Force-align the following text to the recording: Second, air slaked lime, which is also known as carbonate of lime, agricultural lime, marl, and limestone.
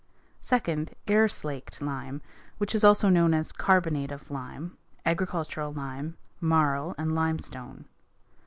Second, 0.41 0.95
air 1.05 1.27
slaked 1.27 1.79
lime, 1.79 2.23
which 2.57 2.73
is 2.73 2.83
also 2.83 3.07
known 3.07 3.35
as 3.35 3.51
carbonate 3.51 4.11
of 4.11 4.31
lime, 4.31 4.75
agricultural 5.05 5.71
lime, 5.71 6.17
marl, 6.39 6.95
and 6.97 7.13
limestone. 7.13 7.85